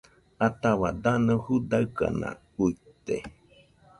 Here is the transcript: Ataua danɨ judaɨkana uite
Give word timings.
Ataua 0.45 0.89
danɨ 1.03 1.33
judaɨkana 1.45 2.27
uite 2.63 3.15